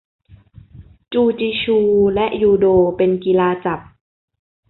[1.13, 1.77] จูจิชู
[2.13, 2.65] และ ยูโด
[2.97, 3.79] เป็นกีฬาจับ